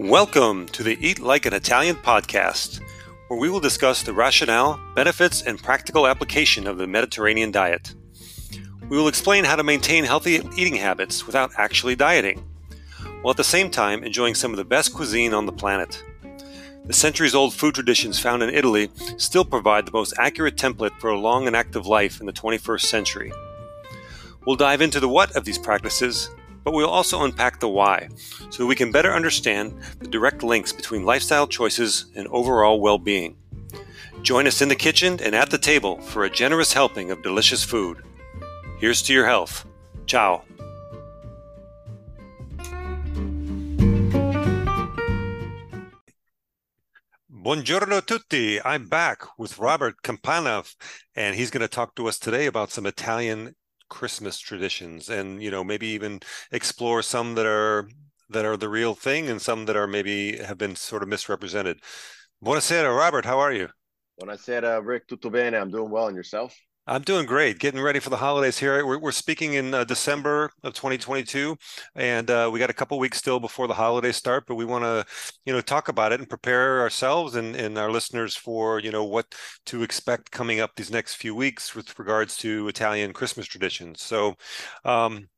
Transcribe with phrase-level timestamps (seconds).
[0.00, 2.80] Welcome to the Eat Like an Italian podcast,
[3.28, 7.94] where we will discuss the rationale, benefits, and practical application of the Mediterranean diet.
[8.88, 12.42] We will explain how to maintain healthy eating habits without actually dieting,
[13.20, 16.02] while at the same time enjoying some of the best cuisine on the planet.
[16.86, 21.10] The centuries old food traditions found in Italy still provide the most accurate template for
[21.10, 23.32] a long and active life in the 21st century.
[24.46, 26.30] We'll dive into the what of these practices
[26.64, 28.08] but we'll also unpack the why
[28.50, 32.98] so that we can better understand the direct links between lifestyle choices and overall well
[32.98, 33.36] being.
[34.22, 37.64] Join us in the kitchen and at the table for a generous helping of delicious
[37.64, 38.02] food.
[38.78, 39.64] Here's to your health.
[40.06, 40.42] Ciao.
[47.42, 48.60] Buongiorno tutti.
[48.62, 50.62] I'm back with Robert Campana,
[51.16, 53.54] and he's going to talk to us today about some Italian
[53.90, 57.88] Christmas traditions, and you know maybe even explore some that are
[58.30, 61.80] that are the real thing, and some that are maybe have been sort of misrepresented.
[62.42, 63.26] Buonasera, Robert.
[63.26, 63.68] How are you?
[64.18, 65.08] Buonasera, Rick.
[65.08, 65.54] Tutto bene?
[65.54, 66.56] I'm doing well, and yourself?
[66.90, 67.60] I'm doing great.
[67.60, 68.84] Getting ready for the holidays here.
[68.84, 71.56] We're, we're speaking in uh, December of 2022,
[71.94, 74.42] and uh, we got a couple weeks still before the holidays start.
[74.48, 75.06] But we want to,
[75.44, 79.04] you know, talk about it and prepare ourselves and, and our listeners for, you know,
[79.04, 79.32] what
[79.66, 84.02] to expect coming up these next few weeks with regards to Italian Christmas traditions.
[84.02, 84.34] So,
[84.84, 85.28] um,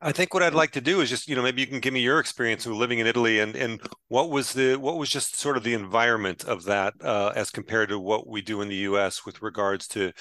[0.00, 1.94] I think what I'd like to do is just, you know, maybe you can give
[1.94, 5.36] me your experience of living in Italy and and what was the what was just
[5.36, 8.76] sort of the environment of that uh, as compared to what we do in the
[8.90, 9.24] U.S.
[9.24, 10.12] with regards to,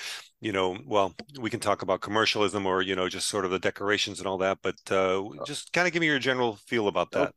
[0.46, 3.58] you know, well, we can talk about commercialism or you know just sort of the
[3.58, 5.34] decorations and all that, but uh, oh.
[5.48, 7.34] just kind of give me your general feel about that.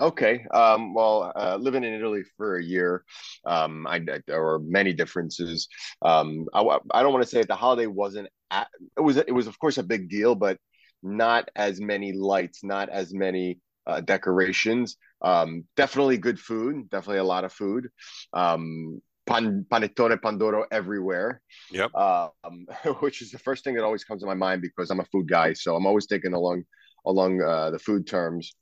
[0.00, 0.44] Okay.
[0.52, 3.04] Um, well, uh, living in Italy for a year,
[3.46, 5.68] um, I, there were many differences.
[6.02, 8.28] Um, I, I don't want to say that the holiday wasn't.
[8.50, 9.18] At, it was.
[9.18, 10.58] It was of course a big deal, but
[11.00, 14.96] not as many lights, not as many uh, decorations.
[15.22, 17.88] Um, definitely good food, definitely a lot of food.
[18.32, 21.40] Um, pan, panettone pandoro everywhere.
[21.70, 21.94] Yep.
[21.94, 22.66] Um,
[23.00, 25.28] which is the first thing that always comes to my mind because I'm a food
[25.28, 26.64] guy, so I'm always thinking along
[27.06, 28.54] along uh, the food terms.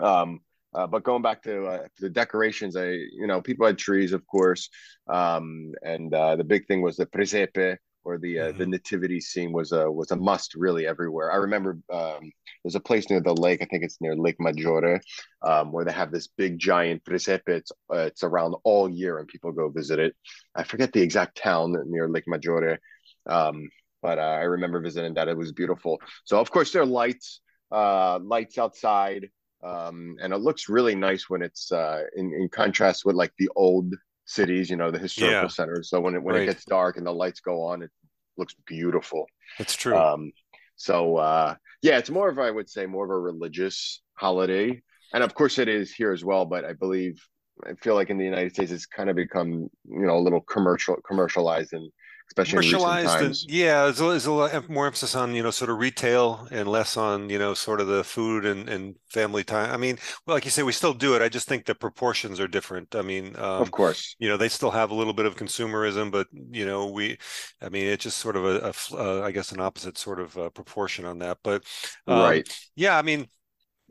[0.00, 0.40] Um,
[0.72, 4.26] uh, but going back to uh, the decorations, I you know people had trees, of
[4.26, 4.68] course,
[5.08, 8.58] um, and uh, the big thing was the presepe, or the uh, mm-hmm.
[8.58, 11.32] the nativity scene was a was a must really everywhere.
[11.32, 13.62] I remember um, there's a place near the lake.
[13.62, 15.00] I think it's near Lake Maggiore,
[15.42, 17.48] um, where they have this big giant presepe.
[17.48, 20.14] It's uh, it's around all year, and people go visit it.
[20.54, 22.78] I forget the exact town near Lake Maggiore,
[23.26, 23.68] um,
[24.02, 25.28] but uh, I remember visiting that.
[25.28, 26.00] It was beautiful.
[26.24, 27.40] So of course there are lights,
[27.70, 29.28] uh, lights outside.
[29.62, 33.50] Um, and it looks really nice when it's uh, in, in contrast with like the
[33.54, 33.94] old
[34.30, 35.48] cities, you know, the historical yeah.
[35.48, 35.90] centers.
[35.90, 36.42] So when it when right.
[36.42, 37.90] it gets dark and the lights go on, it
[38.36, 39.26] looks beautiful.
[39.58, 39.96] It's true.
[39.96, 40.32] Um,
[40.76, 44.80] so uh, yeah, it's more of I would say more of a religious holiday,
[45.12, 46.44] and of course it is here as well.
[46.44, 47.20] But I believe
[47.66, 50.40] I feel like in the United States it's kind of become you know a little
[50.40, 51.90] commercial commercialized and
[52.30, 55.68] especially commercialized and yeah there's a, there's a lot more emphasis on you know sort
[55.68, 59.72] of retail and less on you know sort of the food and, and family time.
[59.72, 61.22] I mean well like you say we still do it.
[61.22, 62.94] I just think the proportions are different.
[62.94, 64.14] I mean um, of course.
[64.18, 67.18] you know they still have a little bit of consumerism but you know we
[67.60, 70.38] i mean it's just sort of a, a uh, I guess an opposite sort of
[70.38, 71.38] uh, proportion on that.
[71.42, 71.64] But
[72.06, 72.60] um, right.
[72.76, 73.26] yeah i mean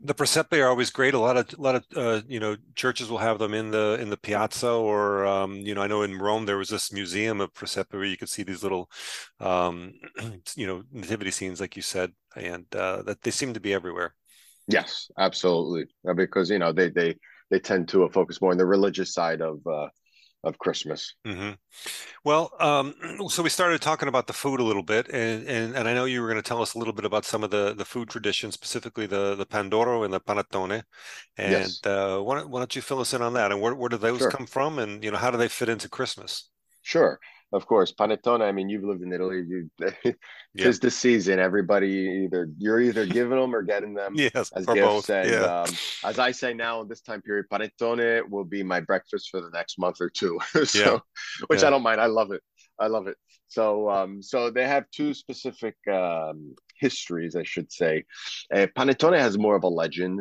[0.02, 1.14] the presepe are always great.
[1.14, 3.98] A lot of a lot of uh, you know churches will have them in the
[4.00, 7.40] in the piazza, or um, you know I know in Rome there was this museum
[7.40, 8.90] of presepe where you could see these little
[9.40, 9.92] um,
[10.56, 14.14] you know nativity scenes, like you said, and uh, that they seem to be everywhere.
[14.66, 17.16] Yes, absolutely, because you know they they
[17.50, 19.88] they tend to focus more on the religious side of uh,
[20.42, 21.14] of Christmas.
[21.26, 21.52] Mm-hmm.
[22.24, 22.94] Well, um,
[23.28, 26.04] so we started talking about the food a little bit, and, and, and I know
[26.04, 28.08] you were going to tell us a little bit about some of the, the food
[28.08, 30.82] traditions, specifically the the pandoro and the panettone.
[31.36, 31.80] And yes.
[31.84, 33.52] uh, why, don't, why don't you fill us in on that?
[33.52, 34.30] And where, where do those sure.
[34.30, 34.78] come from?
[34.78, 36.48] And you know, how do they fit into Christmas?
[36.82, 37.20] Sure
[37.52, 38.42] of course, panettone.
[38.42, 39.44] I mean, you've lived in Italy.
[39.46, 40.18] You, it's
[40.54, 40.70] yeah.
[40.70, 41.38] the season.
[41.38, 44.80] Everybody either you're either giving them or getting them yes, as gifts.
[44.80, 45.10] Both.
[45.10, 45.62] And yeah.
[45.62, 45.74] um,
[46.04, 49.50] as I say now in this time period, panettone will be my breakfast for the
[49.50, 50.38] next month or two.
[50.64, 50.98] so, yeah.
[51.48, 52.00] which I don't mind.
[52.00, 52.42] I love it.
[52.78, 53.16] I love it.
[53.48, 58.04] So, um, so they have two specific um, histories, I should say.
[58.52, 60.20] Uh, panettone has more of a legend.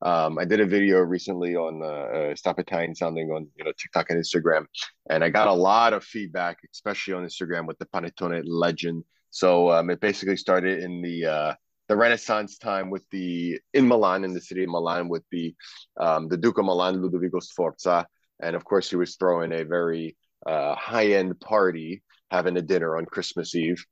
[0.00, 3.72] Um, I did a video recently on uh, uh, Stop Italian Sounding on you know
[3.76, 4.66] TikTok and Instagram,
[5.10, 9.02] and I got a lot of feedback, especially on Instagram with the panettone legend.
[9.30, 11.54] So um, it basically started in the uh,
[11.88, 15.54] the Renaissance time with the in Milan, in the city of Milan, with the
[15.98, 18.06] um, the Duke of Milan, Ludovico Sforza,
[18.40, 20.16] and of course he was throwing a very
[20.46, 23.84] uh, high end party, having a dinner on Christmas Eve,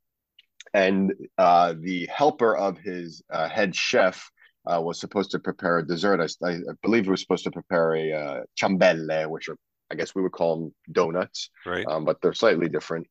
[0.73, 4.31] and uh, the helper of his head chef
[4.71, 6.19] uh, was supposed to prepare a dessert.
[6.43, 9.57] I, I believe it was supposed to prepare a uh, ciambelle, which are
[9.89, 11.85] I guess we would call them donuts, right?
[11.87, 13.07] Um, but they're slightly different.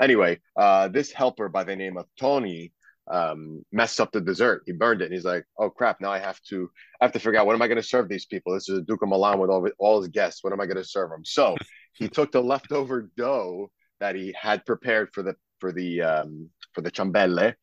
[0.00, 2.72] Anyway, uh, this helper by the name of Tony
[3.10, 4.62] um, messed up the dessert.
[4.66, 5.06] He burned it.
[5.06, 6.00] And he's like, "Oh crap!
[6.00, 6.70] Now I have to
[7.00, 8.54] I have to figure out what am I going to serve these people?
[8.54, 10.42] This is a Duke of Milan with all all his guests.
[10.42, 11.56] What am I going to serve them?" So
[11.92, 13.70] he took the leftover dough
[14.00, 17.54] that he had prepared for the for the um, for the ciambelle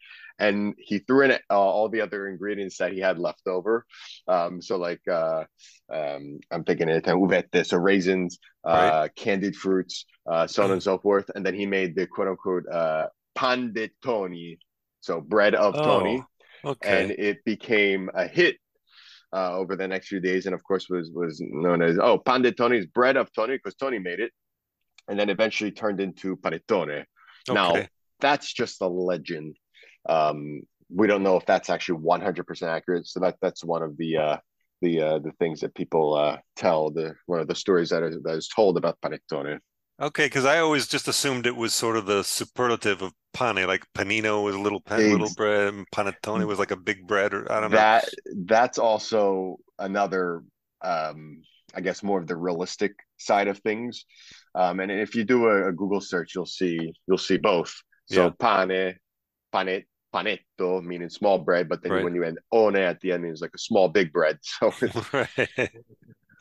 [0.42, 3.86] and he threw in uh, all the other ingredients that he had left over.
[4.28, 5.44] Um, so like uh,
[5.94, 9.16] um, I'm thinking it uvette, so raisins, uh, right.
[9.16, 11.30] candied fruits, uh, so on and so forth.
[11.36, 13.06] And then he made the quote unquote uh,
[13.36, 14.58] pan de Tony,
[15.00, 16.24] so bread of oh, Tony,
[16.66, 17.04] okay.
[17.04, 18.58] and it became a hit.
[19.34, 22.42] Uh, over the next few days, and of course was was known as oh pan
[22.42, 24.34] de Tony's bread of Tony because Tony made it,
[25.08, 27.06] and then eventually turned into panettone.
[27.48, 27.54] Okay.
[27.54, 27.88] Now
[28.20, 29.56] that's just a legend
[30.08, 30.62] um,
[30.94, 33.08] we don't know if that's actually 100% accurate.
[33.08, 34.38] So that that's one of the uh,
[34.82, 36.92] the uh, the things that people uh, tell.
[36.92, 39.60] The one of the stories that is, that is told about panettone.
[40.02, 43.86] Okay, because I always just assumed it was sort of the superlative of pane, like
[43.96, 47.50] panino was a little pan, little bread, and panettone was like a big bread, or
[47.52, 47.78] I don't know.
[47.78, 48.10] That
[48.46, 50.44] that's also another,
[50.82, 51.44] um,
[51.76, 54.06] I guess, more of the realistic side of things.
[54.56, 57.74] Um, and if you do a, a Google search, you'll see you'll see both.
[58.08, 58.66] So yeah.
[58.66, 58.96] pane,
[59.54, 59.84] pane,
[60.14, 62.04] panetto, meaning small bread, but then right.
[62.04, 64.40] when you add one at the end, it's like a small big bread.
[64.60, 64.74] So,
[65.14, 65.72] right.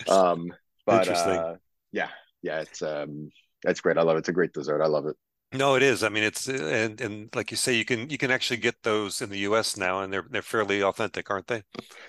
[0.09, 0.53] um,
[0.87, 1.57] but uh,
[1.93, 2.09] yeah,
[2.43, 3.31] yeah, it's um,
[3.63, 3.99] that's great.
[3.99, 4.21] I love it.
[4.21, 4.83] It's a great dessert.
[4.83, 5.17] I love it.
[5.53, 6.05] No, it is.
[6.05, 9.21] I mean, it's and and like you say, you can you can actually get those
[9.21, 9.77] in the U.S.
[9.77, 11.63] now, and they're they're fairly authentic, aren't they?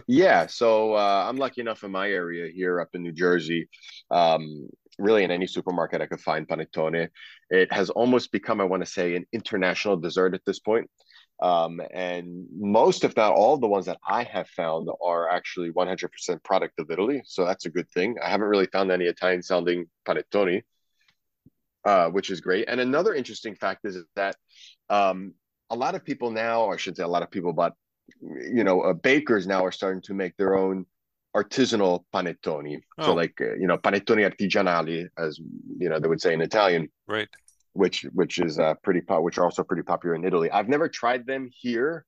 [0.08, 0.46] Yeah.
[0.46, 3.68] So uh, I'm lucky enough in my area here up in New Jersey.
[4.12, 4.68] Um,
[5.00, 7.10] really, in any supermarket, I could find panettone.
[7.50, 10.90] It has almost become, I want to say, an international dessert at this point.
[11.42, 16.44] Um, and most, if not all, the ones that I have found are actually 100%
[16.44, 17.24] product of Italy.
[17.26, 18.16] So that's a good thing.
[18.24, 20.62] I haven't really found any Italian sounding panettone,
[21.84, 22.66] uh, which is great.
[22.68, 24.36] And another interesting fact is that
[24.90, 25.34] um,
[25.72, 27.74] a lot of people now, or I should say a lot of people, but
[28.20, 30.86] you know, uh, bakers now are starting to make their own
[31.36, 32.82] artisanal panettone.
[33.00, 33.06] Oh.
[33.06, 35.40] So like, uh, you know, panettone artigianali, as
[35.80, 36.90] you know, they would say in Italian.
[37.08, 37.30] Right
[37.74, 40.52] which which is uh, pretty po- which are also pretty popular in Italy.
[40.52, 42.06] I've never tried them here,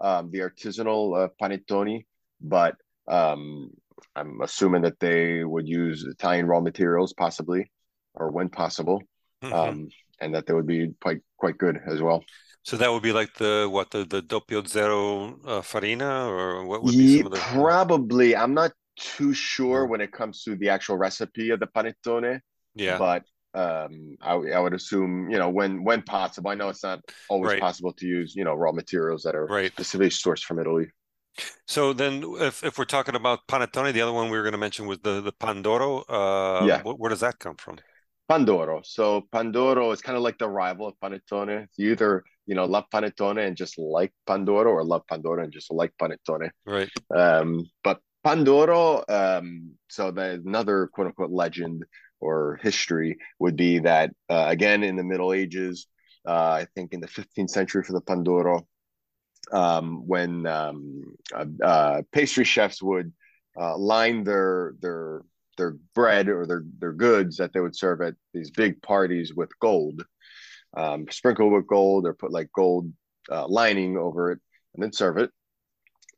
[0.00, 2.04] um, the artisanal uh, panettone,
[2.40, 2.76] but
[3.08, 3.70] um,
[4.14, 7.70] I'm assuming that they would use Italian raw materials, possibly,
[8.14, 9.02] or when possible,
[9.42, 9.52] mm-hmm.
[9.52, 9.88] um,
[10.20, 12.24] and that they would be quite quite good as well.
[12.62, 16.82] So that would be like the what the the doppio zero uh, farina, or what
[16.82, 18.36] would be some of the probably.
[18.36, 22.40] I'm not too sure when it comes to the actual recipe of the panettone.
[22.74, 23.24] Yeah, but
[23.54, 26.50] um I, I would assume you know when when possible.
[26.50, 27.60] I know it's not always right.
[27.60, 29.72] possible to use you know raw materials that are right.
[29.72, 30.86] specifically sourced from italy.
[31.66, 34.58] So then if, if we're talking about panettone the other one we were going to
[34.58, 36.80] mention was the the pandoro uh yeah.
[36.82, 37.78] wh- where does that come from?
[38.30, 38.86] Pandoro.
[38.86, 41.66] So pandoro is kind of like the rival of panettone.
[41.76, 45.72] You either you know love panettone and just like pandoro or love pandoro and just
[45.72, 46.50] like panettone.
[46.64, 46.90] Right.
[47.14, 51.84] Um but pandoro um so there's another quote unquote legend
[52.20, 55.86] or history would be that uh, again in the Middle Ages,
[56.26, 58.66] uh, I think in the 15th century for the Pandoro,
[59.52, 63.12] um, when um, uh, uh pastry chefs would
[63.58, 65.22] uh, line their their
[65.56, 69.50] their bread or their their goods that they would serve at these big parties with
[69.58, 70.04] gold,
[70.76, 72.92] um, sprinkle with gold or put like gold
[73.30, 74.38] uh, lining over it
[74.74, 75.30] and then serve it,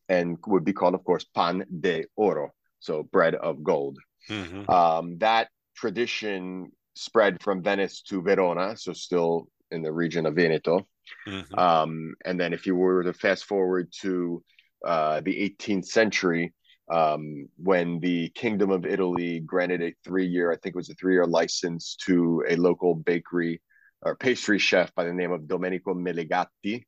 [0.09, 3.99] and would be called, of course, pan de oro, so bread of gold.
[4.28, 4.71] Mm-hmm.
[4.71, 5.49] Um, that
[5.82, 10.86] tradition spread from Venice to Verona, so still in the region of Veneto.
[11.26, 11.58] Mm-hmm.
[11.58, 14.44] Um, and then if you were to fast forward to
[14.86, 16.54] uh, the 18th century,
[16.88, 21.26] um, when the Kingdom of Italy granted a three-year, I think it was a three-year
[21.26, 23.60] license to a local bakery
[24.02, 26.84] or pastry chef by the name of Domenico Melegatti,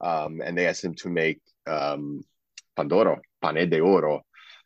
[0.00, 2.24] um, and they asked him to make um,
[2.76, 4.22] Pandoro, pane de oro.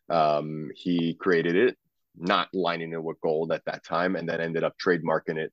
[0.09, 1.77] Um, he created it
[2.21, 5.53] not lining it with gold at that time, and then ended up trademarking it,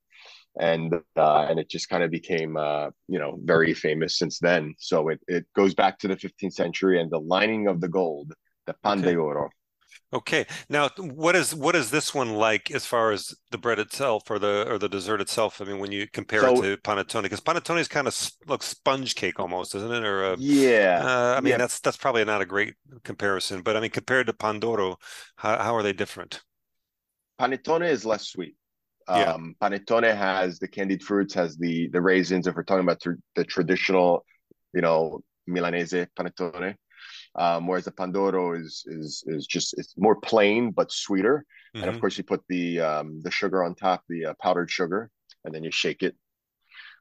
[0.60, 4.76] and uh, and it just kind of became uh, you know very famous since then.
[4.80, 8.34] So it it goes back to the 15th century and the lining of the gold,
[8.66, 9.14] the pan okay.
[9.14, 9.50] de oro.
[10.14, 10.46] Okay.
[10.70, 14.40] Now, what is what is this one like as far as the bread itself or
[14.40, 15.62] the or the dessert itself?
[15.62, 18.68] I mean, when you compare so, it to panettone, because panettone is kind of looks
[18.68, 20.04] sponge cake almost, isn't it?
[20.04, 21.02] Or a, yeah.
[21.04, 21.58] Uh, I mean, yeah.
[21.58, 24.98] that's that's probably not a great comparison, but I mean, compared to pandoro,
[25.36, 26.42] how how are they different?
[27.40, 28.56] Panettone is less sweet.
[29.08, 29.34] Yeah.
[29.34, 32.48] Um, panettone has the candied fruits, has the the raisins.
[32.48, 34.26] If we're talking about tr- the traditional,
[34.74, 36.76] you know, Milanese panettone,
[37.38, 41.46] Um, whereas the pandoro is is is just it's more plain but sweeter.
[41.46, 41.78] Mm-hmm.
[41.78, 42.02] And of mm-hmm.
[42.02, 45.12] course, you put the um, the sugar on top, the uh, powdered sugar,
[45.44, 46.16] and then you shake it.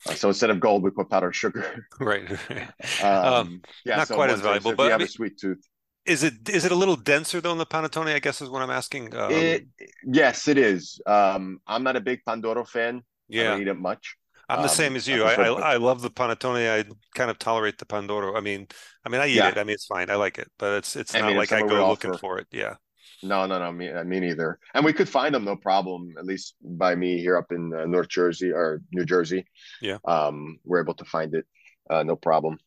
[0.06, 1.86] Uh, so instead of gold, we put powdered sugar.
[2.00, 2.30] right.
[3.02, 5.38] um, um, yeah, not so quite as valuable, but you have I mean, a sweet
[5.38, 5.66] tooth.
[6.06, 8.14] Is it is it a little denser though in the panettone?
[8.14, 9.14] I guess is what I'm asking.
[9.16, 9.66] Um, it,
[10.04, 11.00] yes, it is.
[11.06, 13.02] Um, I'm not a big pandoro fan.
[13.28, 14.16] Yeah, I don't eat it much.
[14.48, 15.24] I'm the um, same as you.
[15.24, 16.68] I, I, I love the panettone.
[16.70, 16.84] I
[17.14, 18.36] kind of tolerate the pandoro.
[18.36, 18.66] I mean,
[19.04, 19.48] I mean, I eat yeah.
[19.48, 19.56] it.
[19.56, 20.10] I mean, it's fine.
[20.10, 22.38] I like it, but it's it's I not mean, like I go looking for, for
[22.38, 22.48] it.
[22.50, 22.74] Yeah.
[23.22, 24.58] No, no, no, me, me neither.
[24.74, 26.12] And we could find them, no problem.
[26.18, 29.46] At least by me here up in uh, North Jersey or New Jersey.
[29.80, 29.96] Yeah.
[30.04, 31.46] Um, we're able to find it,
[31.88, 32.58] uh, no problem.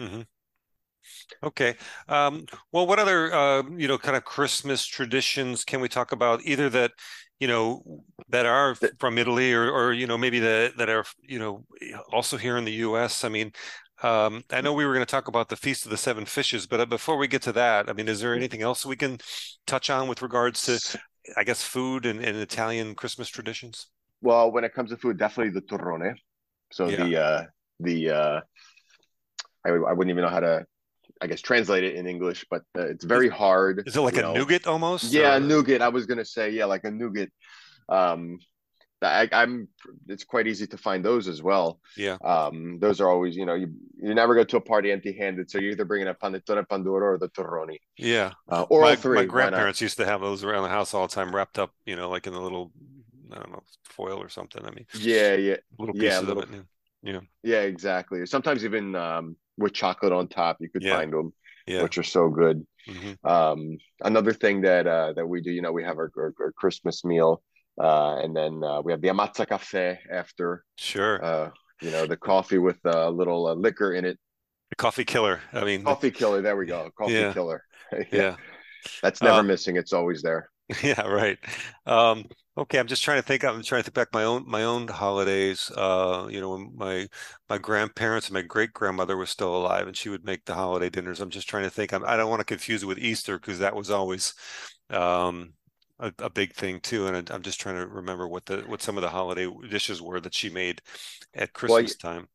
[0.00, 0.22] Mm-hmm.
[1.42, 1.76] Okay.
[2.08, 6.42] Um, well, what other uh, you know kind of Christmas traditions can we talk about?
[6.44, 6.92] Either that
[7.40, 11.38] you know that are from Italy, or or you know maybe that that are you
[11.38, 11.64] know
[12.12, 13.24] also here in the U.S.
[13.24, 13.52] I mean,
[14.02, 16.66] um, I know we were going to talk about the Feast of the Seven Fishes,
[16.66, 19.18] but uh, before we get to that, I mean, is there anything else we can
[19.66, 20.98] touch on with regards to,
[21.36, 23.86] I guess, food and, and Italian Christmas traditions?
[24.20, 26.14] Well, when it comes to food, definitely the torrone.
[26.72, 27.04] So yeah.
[27.04, 27.44] the uh,
[27.80, 28.40] the uh,
[29.64, 30.66] I, I wouldn't even know how to
[31.22, 33.84] I guess translate it in English, but uh, it's very hard.
[33.86, 34.34] Is it like a know.
[34.34, 35.12] nougat almost?
[35.12, 35.40] Yeah, or?
[35.40, 35.80] nougat.
[35.80, 37.30] I was gonna say yeah, like a nougat.
[37.88, 38.38] Um,
[39.04, 39.68] I, am
[40.08, 41.80] It's quite easy to find those as well.
[41.96, 42.16] Yeah.
[42.24, 45.58] Um, those are always you know you you never go to a party empty-handed, so
[45.58, 47.78] you're either bringing a panettone pandoro or the turroni.
[47.96, 48.32] Yeah.
[48.48, 49.16] Uh, or my, all three.
[49.16, 51.96] My grandparents used to have those around the house all the time, wrapped up, you
[51.96, 52.72] know, like in a little
[53.32, 54.64] I don't know foil or something.
[54.64, 54.86] I mean.
[54.98, 55.56] Yeah, yeah.
[55.78, 56.64] Little pieces yeah, little, of it.
[57.02, 57.20] Yeah.
[57.42, 58.24] Yeah, exactly.
[58.26, 60.58] Sometimes even um, with chocolate on top.
[60.60, 60.96] You could yeah.
[60.96, 61.32] find them,
[61.66, 61.82] yeah.
[61.82, 62.66] which are so good.
[62.88, 63.26] Mm-hmm.
[63.26, 66.52] Um, another thing that uh, that we do, you know, we have our, our, our
[66.52, 67.42] Christmas meal,
[67.80, 70.64] uh, and then uh, we have the ammazza caffè after.
[70.76, 71.24] Sure.
[71.24, 74.18] Uh, you know, the coffee with a little uh, liquor in it.
[74.70, 75.40] The coffee killer.
[75.52, 76.40] I mean, coffee killer.
[76.40, 76.90] There we go.
[76.96, 77.32] Coffee yeah.
[77.32, 77.64] killer.
[78.12, 78.36] yeah.
[79.02, 79.76] That's never um, missing.
[79.76, 80.48] It's always there.
[80.82, 81.38] Yeah, right.
[81.86, 82.26] Um,
[82.56, 83.44] okay, I'm just trying to think.
[83.44, 85.70] I'm trying to think back my own my own holidays.
[85.76, 87.08] Uh, you know, when my
[87.48, 90.90] my grandparents and my great grandmother were still alive, and she would make the holiday
[90.90, 91.20] dinners.
[91.20, 91.92] I'm just trying to think.
[91.92, 94.34] I'm, I do not want to confuse it with Easter because that was always
[94.90, 95.54] um,
[95.98, 97.06] a, a, big thing too.
[97.06, 100.20] And I'm just trying to remember what the what some of the holiday dishes were
[100.20, 100.80] that she made
[101.34, 102.28] at Christmas well, time.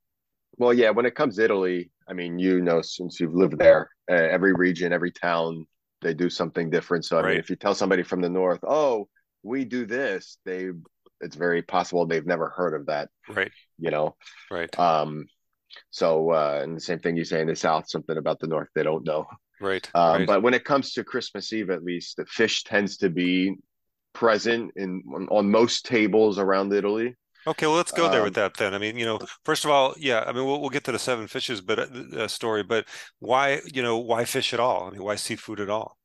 [0.57, 0.89] Well, yeah.
[0.89, 4.53] When it comes to Italy, I mean, you know, since you've lived there, uh, every
[4.53, 5.65] region, every town
[6.01, 7.05] they do something different.
[7.05, 7.29] So I right.
[7.31, 9.07] mean, if you tell somebody from the north, oh,
[9.43, 10.69] we do this, they
[11.19, 13.09] it's very possible they've never heard of that.
[13.27, 13.51] Right.
[13.79, 14.15] You know.
[14.51, 14.77] Right.
[14.79, 15.25] Um.
[15.89, 18.69] So uh, and the same thing you say in the south, something about the north
[18.75, 19.25] they don't know.
[19.59, 19.89] Right.
[19.95, 20.27] Um, right.
[20.27, 23.55] But when it comes to Christmas Eve, at least, the fish tends to be
[24.13, 27.15] present in on, on most tables around Italy.
[27.45, 28.73] Okay, well, let's go there um, with that then.
[28.73, 30.99] I mean, you know, first of all, yeah, I mean, we'll, we'll get to the
[30.99, 32.85] seven fishes, but uh, uh, story, but
[33.19, 34.87] why, you know, why fish at all?
[34.87, 35.97] I mean, why seafood at all?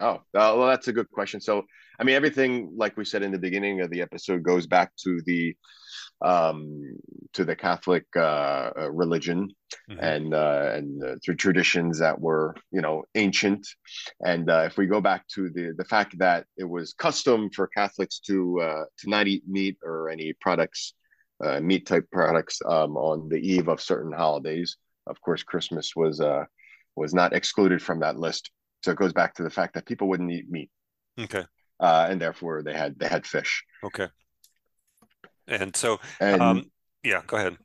[0.00, 1.40] Oh, uh, well, that's a good question.
[1.40, 1.62] So,
[2.00, 5.20] I mean, everything, like we said in the beginning of the episode, goes back to
[5.24, 5.54] the
[6.24, 6.96] um,
[7.34, 9.50] to the Catholic uh, uh religion
[9.90, 10.00] mm-hmm.
[10.02, 13.66] and uh, and uh, to traditions that were, you know, ancient.
[14.24, 17.68] And uh, if we go back to the the fact that it was custom for
[17.68, 20.94] Catholics to uh, to not eat meat or any products,
[21.44, 24.76] uh, meat type products, um, on the eve of certain holidays.
[25.06, 26.44] Of course, Christmas was uh,
[26.96, 28.50] was not excluded from that list.
[28.84, 30.70] So it goes back to the fact that people wouldn't eat meat.
[31.18, 31.44] Okay.
[31.80, 33.64] Uh, and therefore they had they had fish.
[33.82, 34.08] Okay.
[35.48, 36.70] And so, and, um,
[37.02, 37.56] yeah, go ahead.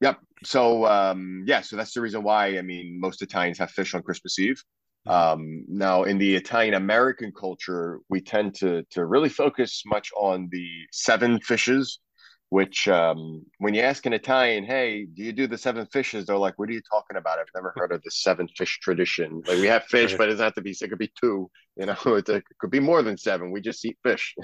[0.00, 0.18] Yep.
[0.44, 4.02] So, um, yeah, so that's the reason why, I mean, most Italians have fish on
[4.02, 4.62] Christmas Eve.
[5.06, 5.40] Mm-hmm.
[5.40, 10.48] Um, now, in the Italian American culture, we tend to to really focus much on
[10.50, 12.00] the seven fishes,
[12.50, 16.26] which um, when you ask an Italian, hey, do you do the seven fishes?
[16.26, 17.38] They're like, what are you talking about?
[17.38, 19.42] I've never heard of the seven fish tradition.
[19.46, 21.86] Like we have fish, but it doesn't have to be, it could be two, you
[21.86, 23.50] know, it could be more than seven.
[23.50, 24.34] We just eat fish.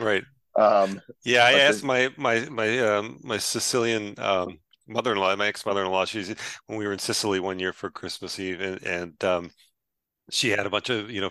[0.00, 0.24] right.
[0.58, 6.06] Um, yeah, I asked my my my um, my Sicilian um, mother-in-law, my ex-mother-in-law.
[6.06, 6.34] She's
[6.66, 9.50] when we were in Sicily one year for Christmas Eve, and, and um,
[10.30, 11.30] she had a bunch of you know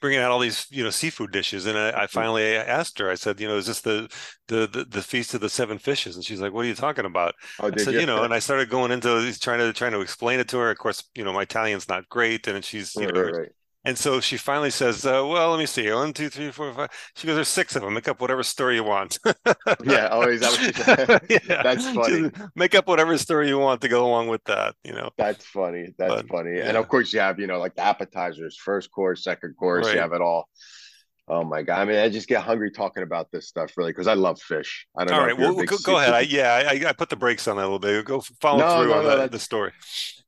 [0.00, 3.10] bringing out all these you know seafood dishes, and I, I finally asked her.
[3.10, 4.08] I said, you know, is this the,
[4.48, 6.16] the the the feast of the seven fishes?
[6.16, 7.34] And she's like, what are you talking about?
[7.60, 8.00] Oh, I said, you?
[8.00, 8.06] you?
[8.06, 10.70] know, and I started going into trying to trying to explain it to her.
[10.70, 13.22] Of course, you know, my Italian's not great, and she's you right, know.
[13.22, 13.48] Right, right.
[13.84, 15.90] And so she finally says, uh, "Well, let me see.
[15.90, 16.90] One, two, three, four, five.
[17.16, 17.94] She goes, "There's six of them.
[17.94, 19.18] Make up whatever story you want."
[19.84, 20.40] yeah, always.
[20.40, 21.38] That yeah.
[21.62, 22.30] That's funny.
[22.30, 24.76] Just make up whatever story you want to go along with that.
[24.84, 25.10] You know.
[25.18, 25.94] That's funny.
[25.98, 26.58] That's but, funny.
[26.58, 26.68] Yeah.
[26.68, 29.86] And of course, you have you know like the appetizers, first course, second course.
[29.86, 29.96] Right.
[29.96, 30.48] You have it all.
[31.28, 31.78] Oh my god!
[31.80, 34.86] I mean, I just get hungry talking about this stuff, really, because I love fish.
[34.96, 35.26] I don't All know.
[35.26, 36.12] right, well, go, go ahead.
[36.12, 38.04] I, yeah, I, I, put the brakes on that a little bit.
[38.04, 39.72] Go follow no, through no, on no, the, story.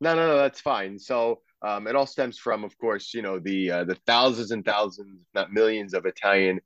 [0.01, 1.01] No, no, no, that's fine.
[1.01, 4.65] So, Um, it all stems from, of course, you know the uh, the thousands and
[4.65, 6.61] thousands, not millions, of Italian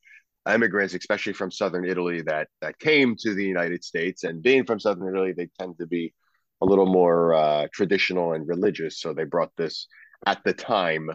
[0.53, 4.25] immigrants, especially from southern Italy, that that came to the United States.
[4.25, 6.13] And being from southern Italy, they tend to be
[6.61, 9.01] a little more uh, traditional and religious.
[9.01, 9.87] So they brought this
[10.27, 11.11] at the time.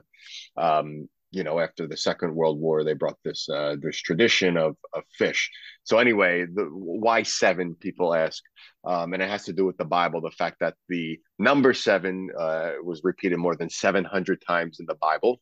[0.56, 4.78] Um, you know, after the Second World War, they brought this uh, this tradition of
[4.94, 5.50] of fish.
[5.84, 7.76] So anyway, the why seven?
[7.76, 8.44] People ask,
[8.86, 10.22] um, and it has to do with the Bible.
[10.22, 14.86] The fact that the number seven uh, was repeated more than seven hundred times in
[14.86, 15.42] the Bible,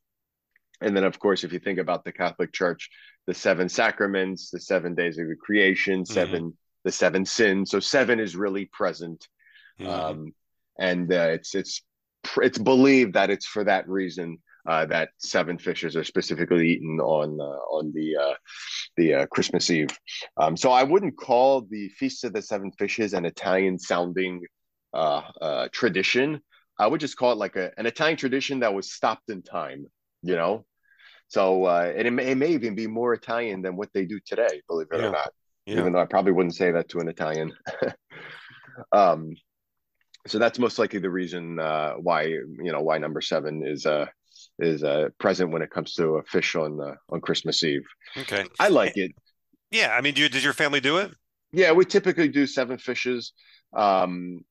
[0.80, 2.90] and then of course, if you think about the Catholic Church,
[3.28, 6.14] the seven sacraments, the seven days of the creation, mm-hmm.
[6.14, 6.50] 7 mm-hmm.
[6.86, 7.70] the seven sins.
[7.70, 9.28] So seven is really present,
[9.78, 9.92] mm-hmm.
[9.92, 10.34] um,
[10.80, 11.82] and uh, it's it's
[12.38, 14.38] it's believed that it's for that reason
[14.68, 18.34] uh, that seven fishes are specifically eaten on uh, on the uh,
[18.98, 19.90] the uh, Christmas Eve.
[20.38, 24.42] Um, so I wouldn't call the Feast of the Seven Fishes an Italian sounding
[24.94, 26.42] uh, uh, tradition.
[26.80, 29.86] I would just call it like a, an Italian tradition that was stopped in time.
[30.24, 30.66] You know,
[31.28, 34.62] so it, it, may, it may even be more Italian than what they do today.
[34.68, 35.08] Believe it yeah.
[35.08, 35.34] or not.
[35.66, 35.80] Yeah.
[35.80, 37.54] Even though I probably wouldn't say that to an Italian.
[38.92, 39.34] um,
[40.28, 44.06] so that's most likely the reason uh, why you know why number seven is uh
[44.60, 47.86] is uh present when it comes to a fish on uh, on Christmas Eve.
[48.18, 49.12] Okay, I like it.
[49.72, 51.12] Yeah, I mean, do you, did your family do it?
[51.54, 53.34] Yeah, we typically do seven fishes.
[53.74, 54.42] Um,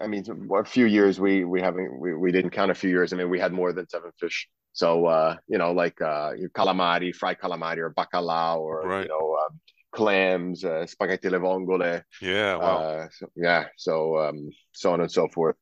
[0.00, 0.24] I mean,
[0.54, 3.12] a few years we we haven't we, we didn't count a few years.
[3.12, 4.48] I mean, we had more than seven fish.
[4.72, 9.02] So uh, you know, like uh, calamari, fried calamari, or bacalao, or right.
[9.02, 9.52] you know, uh,
[9.90, 12.02] clams, uh, spaghetti alle vongole.
[12.20, 12.76] Yeah, wow.
[12.76, 15.56] Uh, so, yeah, so um, so on and so forth.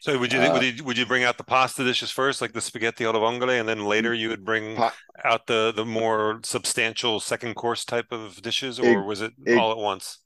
[0.00, 2.52] So would you, uh, would you would you bring out the pasta dishes first, like
[2.52, 6.40] the spaghetti alle vongole, and then later you would bring pa- out the the more
[6.42, 10.18] substantial second course type of dishes, or it, was it, it all at once?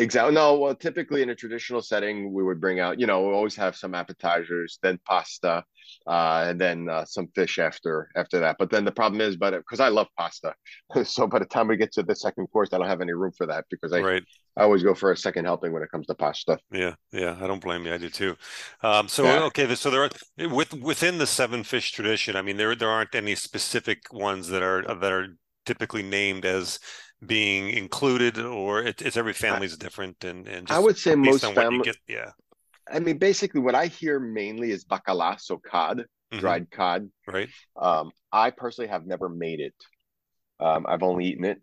[0.00, 0.32] Exactly.
[0.32, 3.56] No, well, typically in a traditional setting, we would bring out, you know, we always
[3.56, 5.64] have some appetizers, then pasta,
[6.06, 8.56] uh, and then uh, some fish after after that.
[8.60, 10.54] But then the problem is, but because I love pasta,
[11.04, 13.32] so by the time we get to the second course, I don't have any room
[13.36, 14.22] for that because I right.
[14.56, 16.58] I always go for a second helping when it comes to pasta.
[16.70, 17.92] Yeah, yeah, I don't blame you.
[17.92, 18.36] I do too.
[18.84, 19.42] Um, so yeah.
[19.46, 22.36] okay, so there are with within the seven fish tradition.
[22.36, 25.26] I mean, there there aren't any specific ones that are that are
[25.66, 26.78] typically named as
[27.24, 31.96] being included, or it, it's every family's different, and and I would say most families.
[32.06, 32.30] Yeah,
[32.90, 36.38] I mean, basically, what I hear mainly is bacala, so cod, mm-hmm.
[36.38, 37.10] dried cod.
[37.26, 37.48] Right.
[37.76, 39.74] Um, I personally have never made it.
[40.60, 41.60] Um, I've only eaten it.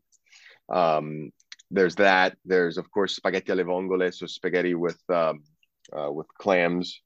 [0.70, 1.32] Um,
[1.72, 2.38] there's that.
[2.46, 5.44] There's of course spaghetti alle vongole, so spaghetti with um,
[5.96, 7.02] uh, with clams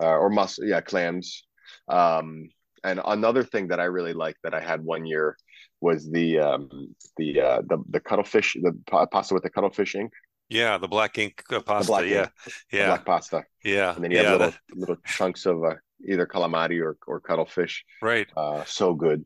[0.00, 1.44] uh, or mus yeah clams.
[1.88, 2.48] Um,
[2.82, 5.36] and another thing that I really like that I had one year
[5.80, 8.76] was the um, the uh, the the cuttlefish, the
[9.10, 10.12] pasta with the cuttlefish ink.
[10.48, 11.90] Yeah, the black ink uh, pasta.
[11.90, 12.30] Black yeah, ink,
[12.72, 13.44] yeah, black pasta.
[13.64, 14.78] Yeah, and then you yeah, have little that...
[14.78, 15.74] little chunks of uh,
[16.06, 17.84] either calamari or or cuttlefish.
[18.02, 18.28] Right.
[18.36, 19.24] Uh, so good.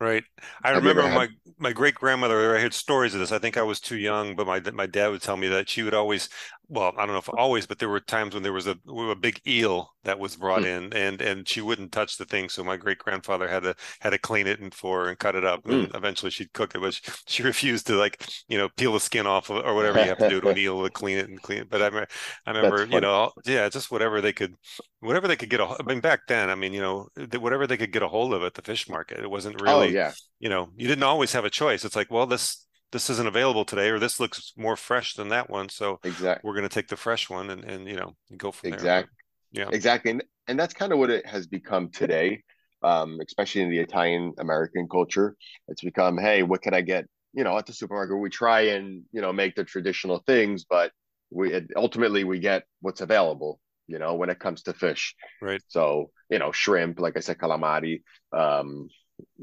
[0.00, 0.24] Right.
[0.64, 1.28] I Have remember my
[1.58, 2.56] my great grandmother.
[2.56, 3.30] I heard stories of this.
[3.30, 5.84] I think I was too young, but my my dad would tell me that she
[5.84, 6.28] would always
[6.72, 9.14] well, I don't know if always, but there were times when there was a, a
[9.14, 10.76] big eel that was brought mm.
[10.76, 12.48] in, and and she wouldn't touch the thing.
[12.48, 15.44] So my great grandfather had to had to clean it and for and cut it
[15.44, 15.96] up, and mm.
[15.96, 16.80] eventually she'd cook it.
[16.80, 20.00] But she, she, refused to like you know peel the skin off of, or whatever
[20.00, 21.68] you have to do to an eel to clean it and clean it.
[21.68, 22.08] But I, remember,
[22.46, 24.54] I remember you know yeah, just whatever they could,
[25.00, 25.60] whatever they could get.
[25.60, 27.08] A, I mean back then, I mean you know
[27.38, 29.20] whatever they could get a hold of at the fish market.
[29.20, 30.12] It wasn't oh, really oh, yeah.
[30.40, 31.84] you know you didn't always have a choice.
[31.84, 35.50] It's like well this this isn't available today or this looks more fresh than that
[35.50, 38.52] one so exactly we're going to take the fresh one and and you know go
[38.52, 39.10] from exactly
[39.52, 39.64] there.
[39.64, 39.74] yeah.
[39.74, 42.42] exactly and, and that's kind of what it has become today
[42.82, 45.36] um, especially in the italian american culture.
[45.68, 48.18] It's become hey what can i get you know at the supermarket?
[48.18, 50.92] We try and you know make the traditional things but
[51.30, 55.14] we ultimately we get what's available you know when it comes to fish.
[55.40, 55.62] Right.
[55.68, 58.02] So you know shrimp like i said calamari
[58.36, 58.88] um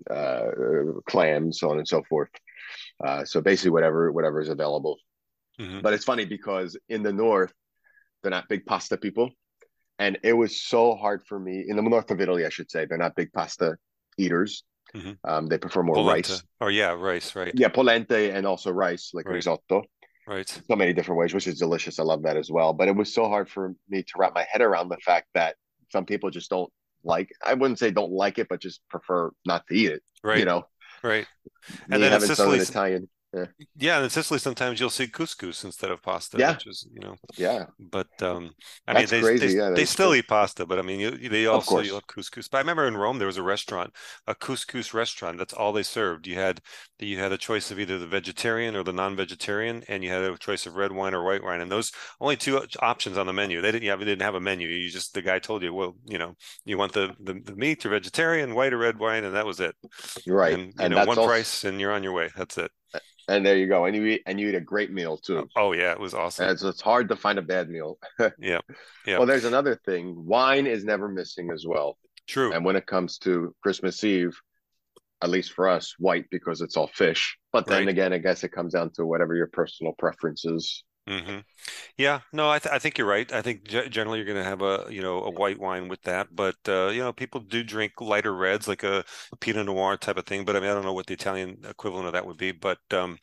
[0.10, 0.46] uh
[1.08, 2.30] clams so on and so forth
[3.04, 4.98] uh, so basically, whatever whatever is available.
[5.60, 5.82] Mm-hmm.
[5.82, 7.54] But it's funny because in the north,
[8.22, 9.32] they're not big pasta people,
[9.98, 12.86] and it was so hard for me in the north of Italy, I should say.
[12.86, 13.78] They're not big pasta
[14.18, 14.64] eaters.
[14.96, 15.12] Mm-hmm.
[15.24, 16.34] Um, they prefer more polenta.
[16.34, 16.44] rice.
[16.62, 17.52] Oh yeah, rice, right?
[17.56, 19.36] Yeah, polenta and also rice, like right.
[19.36, 19.84] risotto.
[20.28, 20.48] Right.
[20.48, 22.00] So many different ways, which is delicious.
[22.00, 22.74] I love that as well.
[22.74, 25.56] But it was so hard for me to wrap my head around the fact that
[25.92, 26.72] some people just don't
[27.04, 27.32] like.
[27.44, 30.04] I wouldn't say don't like it, but just prefer not to eat it.
[30.24, 30.38] Right.
[30.40, 30.66] You know.
[31.04, 31.26] Right.
[31.90, 33.10] And then in Sicily, Italian.
[33.34, 33.46] Yeah.
[33.76, 36.48] Yeah, and in Sicily sometimes you'll see couscous instead of pasta, Yeah.
[36.48, 37.68] which is, you know, Yeah.
[37.80, 38.56] but um
[38.88, 39.70] I mean they they Yeah.
[39.74, 42.50] they still eat pasta, but I mean you, they also you have couscous.
[42.50, 43.94] But I remember in Rome there was a restaurant,
[44.28, 45.38] a couscous restaurant.
[45.38, 46.28] That's all they served.
[46.28, 46.62] You had
[47.00, 50.38] you had a choice of either the vegetarian or the non-vegetarian, and you had a
[50.38, 51.62] choice of red wine or white wine.
[51.62, 53.62] And those only two options on the menu.
[53.62, 54.68] They didn't have they didn't have a menu.
[54.68, 57.86] You just the guy told you, well, you know, you want the the, the meat
[57.86, 59.76] or vegetarian, white or red wine, and that was it.
[60.26, 60.60] Right.
[60.60, 62.30] And you And know, one also, price, and you're on your way.
[62.36, 62.72] That's it.
[63.28, 63.86] And there you go.
[63.86, 65.50] And you eat, and you eat a great meal Oh, too.
[65.56, 66.46] oh yeah, it was awesome.
[66.46, 68.00] And it's, it's hard to find a bad meal.
[68.40, 68.60] Yeah,
[69.06, 70.26] yeah, Well, there's another thing.
[70.26, 71.98] Wine is never missing as well.
[72.28, 72.54] true.
[72.54, 74.40] And when it comes to Christmas Eve,
[75.22, 77.38] at least for us, white because it's all fish.
[77.52, 77.90] But then Right.
[77.90, 80.84] again, I guess it comes down to whatever your personal preference is.
[81.10, 81.40] Hmm
[81.98, 83.32] Yeah, no, I, th- I think you're right.
[83.34, 86.02] I think ge- generally you're going to have a you know a white wine with
[86.04, 89.06] that, but uh, you know people do drink lighter reds like a
[89.40, 90.46] Pinot Noir type of thing.
[90.46, 92.52] But I mean I don't know what the Italian equivalent of that would be.
[92.54, 93.20] But um,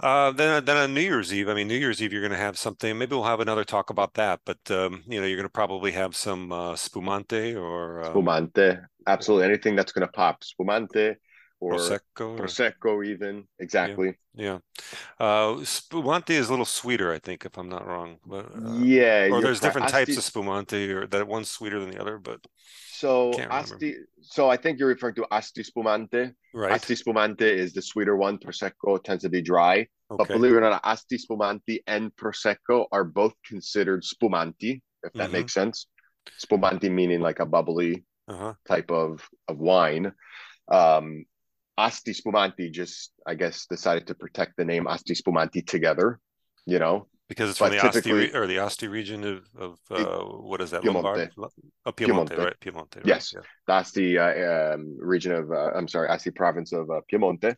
[0.00, 2.38] uh, then then on New Year's Eve, I mean New Year's Eve you're going to
[2.38, 2.96] have something.
[2.96, 4.40] Maybe we'll have another talk about that.
[4.44, 8.78] But um, you know you're going to probably have some uh, spumante or um, Spumante,
[9.06, 10.42] absolutely anything that's going to pop.
[10.44, 11.16] Spumante
[11.60, 12.38] or prosecco.
[12.38, 13.44] Or, Prosecco, even.
[13.58, 14.16] Exactly.
[14.34, 14.58] yeah,
[15.18, 18.18] uh, spumante is a little sweeter, I think, if I'm not wrong.
[18.26, 19.28] But uh, Yeah.
[19.32, 22.40] or there's different types Asti, of spumante or that one's sweeter than the other but
[22.92, 26.32] so Asti, so I think you're referring to Asti Spumante.
[26.52, 28.38] right Asti Spumante is the sweeter one.
[28.38, 29.86] Prosecco tends to be dry.
[30.08, 35.30] But believe it or not, Asti Spumante and Prosecco are both considered Spumanti, if that
[35.30, 35.32] Mhm.
[35.32, 35.86] makes sense.
[36.38, 40.12] Spumanti meaning like a bubbly uh-huh type of, of wine.
[40.70, 41.24] Um,
[41.80, 46.20] Asti Spumanti just, I guess, decided to protect the name Asti Spumanti together,
[46.66, 50.60] you know, because it's from the Asti or the Asti region of, of uh what
[50.60, 51.30] is that Piemonte.
[51.36, 52.44] Lombard oh, Piemonte Piemonte.
[52.44, 56.30] right Piemonte right Yes, yeah that's the uh, um, region of, uh, I'm sorry, Asti
[56.30, 57.54] province of uh, Piemonte.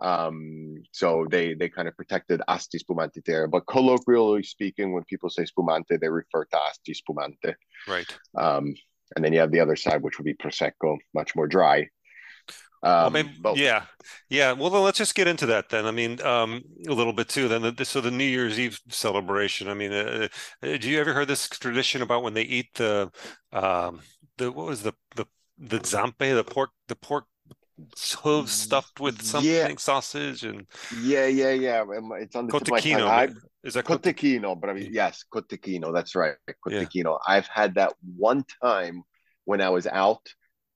[0.00, 3.46] Um, so they they kind of protected Asti Spumante there.
[3.46, 7.54] But colloquially speaking, when people say Spumante, they refer to Asti Spumante.
[7.86, 8.74] right Um,
[9.14, 11.88] and then you have the other side, which would be Prosecco, much more dry.
[12.98, 13.84] Well Um, maybe but yeah
[14.28, 17.28] yeah well then let's just get into that then I mean um a little bit
[17.28, 20.28] too then the, so the New Year's Eve celebration I mean uh,
[20.62, 23.10] uh, do you ever heard this tradition about when they eat the
[23.52, 24.00] um
[24.38, 25.26] the what was the the
[25.58, 27.24] the zampe the pork the pork
[28.22, 31.80] hooves stuffed with yeah, something sausage and yeah, yeah, yeah.
[31.80, 33.28] Um, It's on the tip of my cotechino I
[33.62, 35.92] is that cote- cotechino, but I mean, yeah yes, cotechino.
[35.94, 37.18] That's right, yeah cotechino.
[37.26, 39.02] I've had that one time
[39.44, 40.26] when I was out.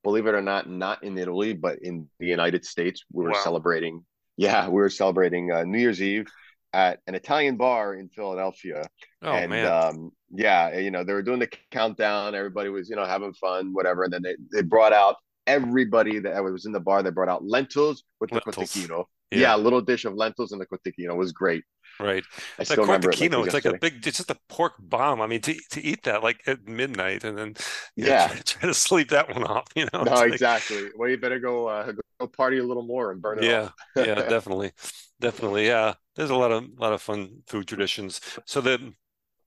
[0.05, 3.05] Believe it or not, not in Italy, but in the United States.
[3.13, 4.05] We were wow celebrating.
[4.37, 6.27] Yeah, we were celebrating uh, New Year's Eve
[6.73, 8.85] at an Italian bar in Philadelphia,
[9.23, 12.35] oh and man um, yeah, you know, they were doing the countdown.
[12.35, 14.05] Everybody was, you know, having fun, whatever.
[14.05, 17.03] And then they, they brought out everybody that was in the bar.
[17.03, 19.05] They brought out lentils with the lentils cotechino.
[19.31, 21.65] yeah Yeah, a little dish of lentils and the cotechino was great.
[22.01, 22.25] Right
[22.59, 24.31] I The still remember it like it cotechino, was it's like a big, it's just
[24.31, 25.21] a pork bomb.
[25.21, 27.57] I mean, to to eat that like at midnight and then
[27.97, 30.43] you know Yeah, try, try to sleep that one off, you know, no, it's like
[30.43, 30.91] exactly.
[30.95, 34.23] Well, you better go uh, go party a little more and burn it yeah, yeah,
[34.23, 34.73] definitely,
[35.21, 35.95] definitely, yeah.
[36.17, 38.21] There's a lot of lot of fun food traditions.
[38.47, 38.95] So the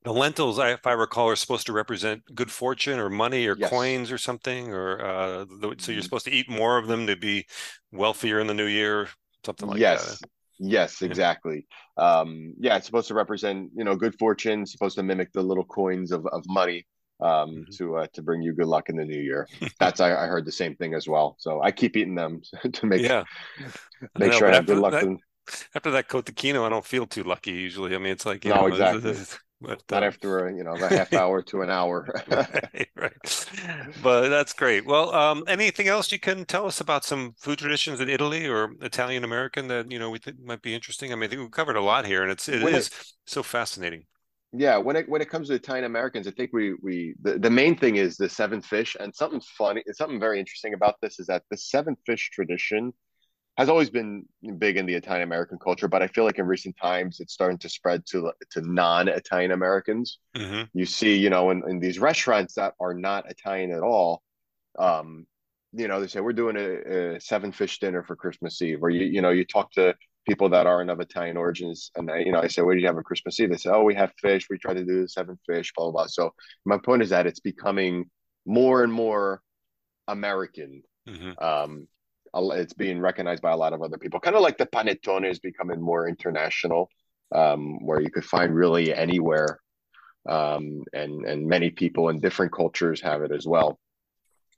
[0.03, 3.55] the lentils, I, if I recall, are supposed to represent good fortune or money or
[3.55, 3.57] Yes.
[3.57, 7.15] coins or something, or uh, the, so you're supposed to eat more of them to
[7.17, 7.47] be
[7.91, 9.09] wealthier in the new year,
[9.45, 10.17] something like that.
[10.17, 10.23] Yes.
[10.63, 11.65] Yes, exactly.
[11.97, 15.63] Um, yeah, it's supposed to represent, you know, good fortune, supposed to mimic the little
[15.65, 16.85] coins of, of money
[17.19, 17.77] um, Mhm.
[17.77, 19.49] to uh, to bring you good luck in the new year.
[19.79, 21.35] That's I, I heard the same thing as well.
[21.39, 22.41] So I keep eating them
[22.73, 23.25] to make Yeah,
[24.17, 25.01] make know, sure I have good luck.
[25.01, 25.19] that, in,
[25.75, 27.95] after that cotechino, I don't feel too lucky usually.
[27.95, 29.17] I mean, it's like, you no, know, exactly.
[29.61, 32.07] But Not um, after a, you know a half hour to an hour.
[32.27, 33.47] right, right.
[33.95, 34.85] But that's great.
[34.85, 38.73] Well, um, anything else you can tell us about some food traditions in Italy or
[38.81, 41.11] Italian American that, you know, we think might be interesting?
[41.11, 42.93] I mean, I think we've covered a lot here and it's it when is it
[43.25, 44.05] so fascinating.
[44.53, 47.49] yeah, when it when it comes to Italian Americans, I think we we the, the
[47.49, 48.97] main thing is the seven fish.
[48.99, 52.93] And something funny, something very interesting about this is that the seven fish tradition
[53.57, 54.25] has always been
[54.57, 57.57] big in the Italian American culture, but I feel like in recent times it's starting
[57.59, 60.19] to spread to to non-Italian Americans.
[60.35, 64.23] hmm You see, you know, in, in these restaurants that are not Italian at all,
[64.79, 65.27] um,
[65.73, 68.89] you know, they say we're doing a, a seven fish dinner for Christmas Eve, or
[68.89, 69.95] you you know, you talk to
[70.27, 72.87] people that aren't of Italian origins, and I, you know, I say, what do you
[72.87, 73.49] have on Christmas Eve?
[73.49, 74.47] They say, oh, we have fish.
[74.49, 76.07] We try to do the seven fish, blah blah blah.
[76.07, 76.33] So
[76.65, 78.09] my point is that it's becoming
[78.45, 79.41] more and more
[80.07, 81.87] American hmm um,
[82.33, 84.19] it's being recognized by a lot of other people.
[84.19, 86.89] Kind of like the panettone is becoming more international,
[87.33, 89.59] um, where you could find really anywhere,
[90.29, 93.79] um, and and many people in different cultures have it as well.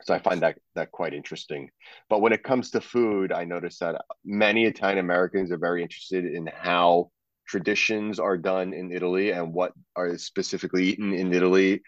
[0.03, 1.69] so I find that that quite interesting.
[2.09, 6.25] But when it comes to food, I notice that many Italian Americans are very interested
[6.25, 7.11] in how
[7.47, 11.81] traditions are done in Italy and what are specifically eaten in Italy,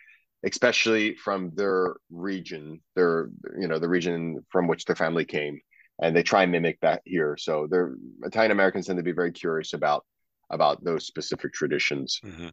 [0.45, 5.59] especially from their region, their you know the region from which their family came,
[6.01, 7.37] and they try and mimic that here.
[7.37, 10.05] So they're Italian Americans tend to be very curious about
[10.49, 12.19] about those specific traditions.
[12.23, 12.49] Mm-hmm.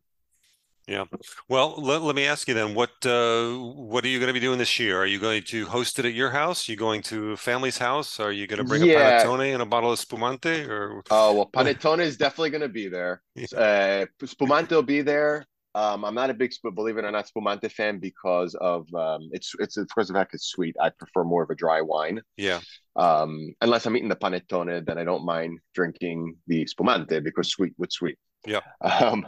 [0.88, 1.04] Yeah.
[1.48, 4.40] Well, let, let me ask you then, what uh, what are you going to be
[4.40, 5.00] doing this year?
[5.00, 6.68] Are you going to host it at your house?
[6.68, 8.18] Are you going to family's house?
[8.18, 9.22] Are you going to bring yeah.
[9.22, 10.64] a panettone and a bottle of spumante?
[10.68, 13.22] Or oh well, panettone is definitely going to be there.
[13.56, 15.46] Uh, spumante will be there.
[15.74, 19.52] Um, I'm not a big, believe it or not, spumante fan because of um, it's
[19.58, 20.76] it's because of the fact it's sweet.
[20.80, 22.20] I prefer more of a dry wine.
[22.36, 22.60] Yeah.
[22.96, 27.72] Um, unless I'm eating the panettone, then I don't mind drinking the spumante because sweet
[27.78, 28.18] with sweet.
[28.46, 28.60] Yeah.
[28.82, 29.26] Um,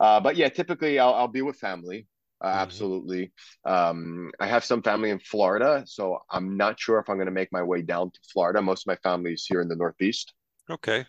[0.00, 2.06] uh, but yeah, typically I'll, I'll be with family.
[2.40, 2.58] Uh, mm-hmm.
[2.58, 3.32] Absolutely.
[3.64, 7.32] Um, I have some family in Florida, so I'm not sure if I'm going to
[7.32, 8.60] make my way down to Florida.
[8.60, 10.34] Most of my family is here in the Northeast.
[10.68, 11.06] Okay.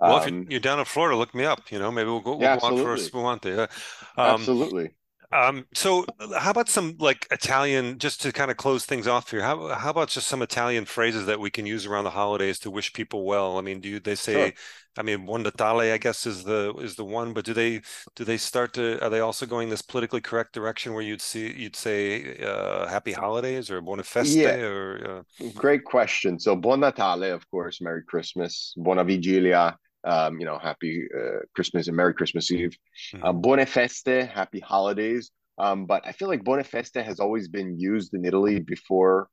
[0.00, 1.70] Well, um, if you're down in Florida, look me up.
[1.70, 3.52] You know, maybe we'll go, we'll yeah, go on for a spumante.
[3.52, 3.68] Um,
[4.16, 4.94] absolutely.
[5.34, 6.06] Um, so
[6.38, 9.42] how about some like Italian, just to kind of close things off here?
[9.42, 12.70] How how about just some Italian phrases that we can use around the holidays to
[12.70, 13.58] wish people well?
[13.58, 14.32] I mean, do you, they say?
[14.32, 14.52] Sure.
[14.96, 17.32] I mean, Buon Natale, I guess, is the is the one.
[17.32, 17.80] But do they
[18.14, 19.02] do they start to?
[19.04, 23.12] Are they also going this politically correct direction where you'd see you'd say uh, Happy
[23.12, 24.36] Holidays or Buone Feste?
[24.36, 24.54] Yeah.
[24.54, 25.48] Or uh...
[25.56, 26.38] great question.
[26.38, 31.88] So Buon Natale, of course, Merry Christmas, Buona Vigilia, um, you know, happy uh, Christmas
[31.88, 32.76] and Merry Christmas Eve.
[33.14, 33.24] Mm-hmm.
[33.24, 35.30] Uh, Buone Feste, happy holidays.
[35.58, 39.28] Um, but I feel like Buone Feste has always been used in Italy before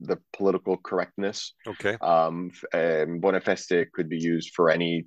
[0.00, 1.54] the political correctness.
[1.66, 1.96] Okay.
[2.00, 5.06] Um, and Buone Feste could be used for any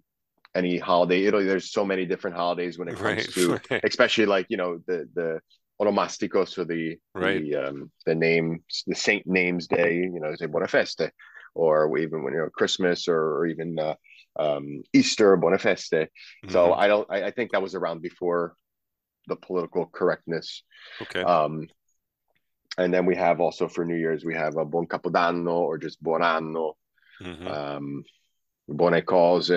[0.54, 1.26] any holiday.
[1.26, 3.62] Italy, there's so many different holidays when it comes right.
[3.69, 5.39] to, especially like you know the the
[5.82, 7.41] onomastico, so the right.
[7.41, 9.95] the um, the name the Saint Names Day.
[9.95, 11.12] You know, say Buone Feste,
[11.56, 13.95] or even when you know Christmas or, or even uh,
[14.37, 15.93] um, Easter, Buone Feste.
[15.93, 16.51] Mm-hmm.
[16.51, 17.07] So I don't.
[17.09, 18.55] I, I, think that was around before
[19.27, 20.63] the political correctness.
[21.01, 21.21] Okay.
[21.21, 21.67] Um,
[22.77, 26.01] and then we have also for New Year's we have a Buon Capodanno or just
[26.01, 26.77] Buon Anno,
[27.21, 27.47] mm-hmm.
[27.47, 28.03] um,
[28.69, 29.49] Buone Cose.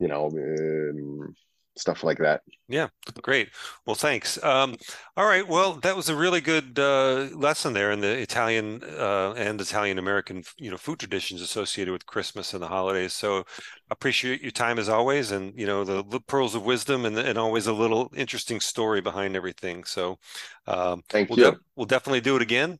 [0.00, 1.34] You know, um,
[1.76, 2.42] stuff like that.
[2.68, 2.88] Yeah,
[3.20, 3.50] great.
[3.84, 4.42] Well, thanks.
[4.42, 4.76] Um,
[5.16, 5.46] all right.
[5.46, 9.98] Well, that was a really good uh, lesson there in the Italian uh, and Italian
[9.98, 13.12] American, you know, food traditions associated with Christmas and the holidays.
[13.12, 13.44] So,
[13.90, 17.36] appreciate your time as always, and you know, the, the pearls of wisdom, and, and
[17.36, 19.84] always a little interesting story behind everything.
[19.84, 20.18] So,
[20.66, 21.50] um, thank we'll you.
[21.50, 22.78] De- we'll definitely do it again.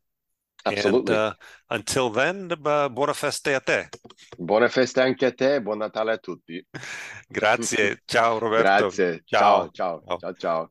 [0.67, 1.15] Absolutely.
[1.15, 1.35] And, uh,
[1.71, 3.89] until then, uh, buona feste a te.
[4.39, 6.65] Buona feste anche a te, buon Natale a tutti.
[7.29, 8.89] Grazie, ciao Roberto.
[8.89, 10.33] Grazie, ciao, ciao, ciao, ciao.
[10.33, 10.71] ciao.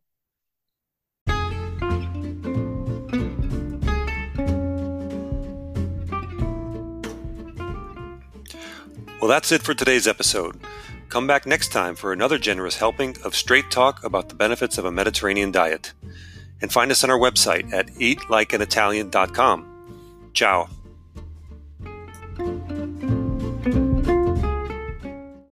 [9.23, 10.59] Well, that's it for today's episode.
[11.07, 14.83] Come back next time for another generous helping of straight talk about the benefits of
[14.83, 15.93] a Mediterranean diet.
[16.61, 19.72] And find us on our website at eatlikeanitalian.com.
[20.33, 20.67] Ciao.